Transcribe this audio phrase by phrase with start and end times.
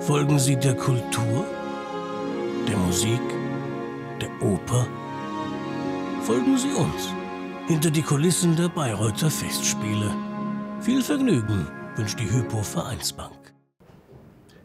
[0.00, 1.44] Folgen Sie der Kultur,
[2.68, 3.20] der Musik,
[4.20, 4.86] der Oper?
[6.22, 7.12] Folgen Sie uns
[7.66, 10.14] hinter die Kulissen der Bayreuther Festspiele.
[10.80, 11.66] Viel Vergnügen
[11.96, 13.52] wünscht die Hypo Vereinsbank.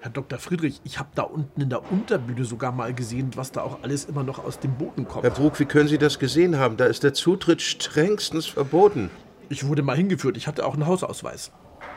[0.00, 0.38] Herr Dr.
[0.40, 4.06] Friedrich, ich habe da unten in der Unterbühne sogar mal gesehen, was da auch alles
[4.06, 5.22] immer noch aus dem Boden kommt.
[5.22, 6.76] Herr Brug, wie können Sie das gesehen haben?
[6.76, 9.10] Da ist der Zutritt strengstens verboten.
[9.48, 11.52] Ich wurde mal hingeführt, ich hatte auch einen Hausausweis.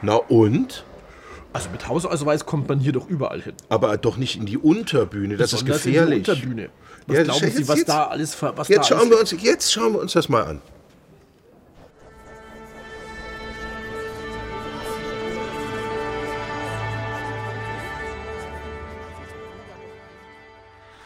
[0.00, 0.84] Na und?
[1.52, 3.54] Also mit Hausausweis kommt man hier doch überall hin.
[3.68, 6.18] Aber doch nicht in die Unterbühne, das ist Besonders gefährlich.
[6.18, 6.68] In die Unterbühne.
[7.06, 9.20] Was Ja, glauben jetzt- Sie, was jetzt- da alles was Jetzt da schauen, alles wir
[9.20, 10.60] uns, jetzt schauen wir uns das mal an.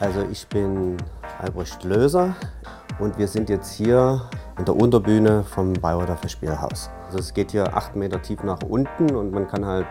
[0.00, 0.96] Also ich bin
[1.40, 2.36] Albrecht Löser
[2.98, 4.22] und wir sind jetzt hier
[4.58, 6.90] in der Unterbühne vom Bayreuther Festspielhaus.
[7.06, 9.86] Also es geht hier acht Meter tief nach unten und man kann halt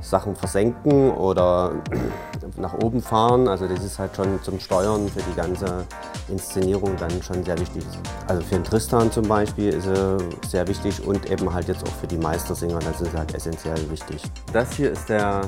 [0.00, 1.72] Sachen versenken oder
[2.56, 3.46] nach oben fahren.
[3.48, 5.84] Also das ist halt schon zum Steuern für die ganze
[6.28, 7.84] Inszenierung dann schon sehr wichtig.
[8.26, 11.94] Also für den Tristan zum Beispiel ist er sehr wichtig und eben halt jetzt auch
[12.00, 14.22] für die Meistersinger, das ist halt essentiell wichtig.
[14.52, 15.42] Das hier ist der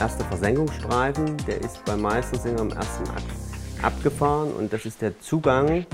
[0.00, 3.45] erste Versenkungsstreifen, der ist beim Meistersinger im ersten Akt
[3.86, 5.86] abgefahren und das ist der Zugang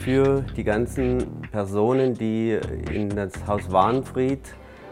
[0.00, 2.58] für die ganzen Personen, die
[2.92, 4.40] in das Haus Wahnfried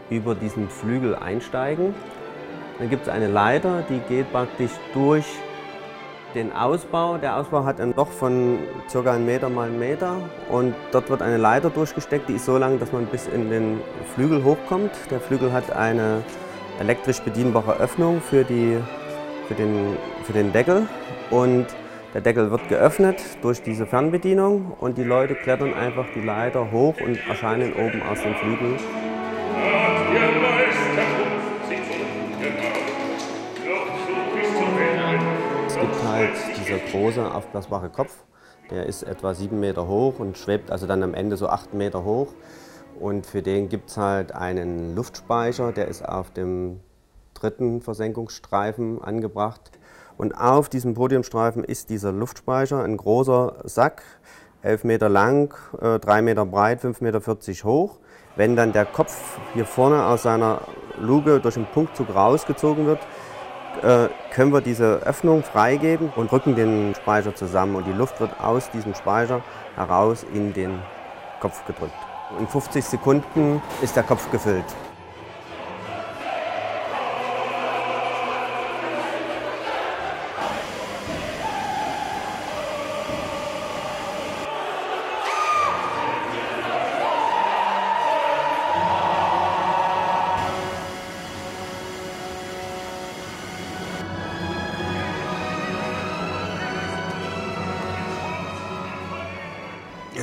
[0.09, 1.93] über diesen Flügel einsteigen.
[2.79, 5.25] Dann gibt es eine Leiter, die geht praktisch durch
[6.33, 7.19] den Ausbau.
[7.19, 8.57] Der Ausbau hat ein Loch von
[8.91, 8.99] ca.
[8.99, 10.15] 1 Meter mal 1 Meter
[10.49, 13.79] und dort wird eine Leiter durchgesteckt, die ist so lang, dass man bis in den
[14.15, 14.91] Flügel hochkommt.
[15.11, 16.23] Der Flügel hat eine
[16.79, 18.79] elektrisch bedienbare Öffnung für, die,
[19.47, 20.87] für, den, für den Deckel
[21.29, 21.67] und
[22.13, 26.95] der Deckel wird geöffnet durch diese Fernbedienung und die Leute klettern einfach die Leiter hoch
[27.01, 28.75] und erscheinen oben aus dem Flügel.
[35.67, 38.15] Es gibt halt dieser große aufblasbare Kopf,
[38.69, 42.03] der ist etwa sieben Meter hoch und schwebt also dann am Ende so acht Meter
[42.03, 42.27] hoch.
[42.99, 46.79] Und für den gibt es halt einen Luftspeicher, der ist auf dem
[47.43, 49.71] dritten Versenkungsstreifen angebracht.
[50.17, 54.03] Und auf diesem Podiumstreifen ist dieser Luftspeicher, ein großer Sack,
[54.61, 57.99] 11 Meter lang, äh, 3 Meter breit, 5,40 Meter hoch.
[58.35, 60.61] Wenn dann der Kopf hier vorne aus seiner
[60.99, 62.99] Luke durch einen Punktzug rausgezogen wird,
[63.81, 68.39] äh, können wir diese Öffnung freigeben und rücken den Speicher zusammen und die Luft wird
[68.39, 69.41] aus diesem Speicher
[69.75, 70.79] heraus in den
[71.41, 71.93] Kopf gedrückt.
[72.39, 74.65] In 50 Sekunden ist der Kopf gefüllt.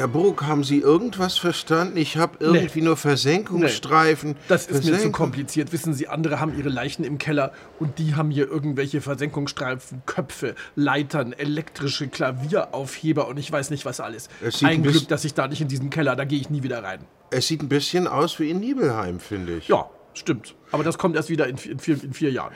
[0.00, 1.98] Herr Brug, haben Sie irgendwas verstanden?
[1.98, 4.34] Ich habe irgendwie nur Versenkungsstreifen.
[4.48, 5.74] Das ist mir zu Versenkung- kompliziert.
[5.74, 10.54] Wissen Sie, andere haben ihre Leichen im Keller und die haben hier irgendwelche Versenkungsstreifen, Köpfe,
[10.74, 14.30] Leitern, elektrische Klavieraufheber und ich weiß nicht was alles.
[14.62, 17.00] Ein Glück, dass ich da nicht in diesen Keller, da gehe ich nie wieder rein.
[17.30, 19.68] Es sieht ein bisschen aus wie in Nibelheim, finde ich.
[19.68, 20.54] Ja, stimmt.
[20.72, 22.54] Aber das kommt erst wieder in, in, vier, in vier Jahren.